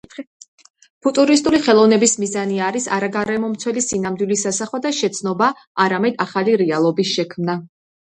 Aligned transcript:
ფუტურისტული 1.07 1.59
ხელოვნების 1.67 2.15
მიზანი 2.23 2.57
არის 2.69 2.89
არა 2.99 3.11
გარემომცველი 3.19 3.85
სინამდვილის 3.91 4.49
ასახვა 4.55 4.83
და 4.89 4.95
შეცნობა, 5.05 5.55
არამედ 5.89 6.21
ახალი 6.31 6.61
რეალობის 6.67 7.17
შექმნა. 7.17 7.63